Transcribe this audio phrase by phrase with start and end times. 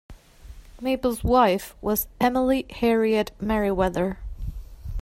[0.81, 4.17] Maple's wife was Emily Harriet Merryweather.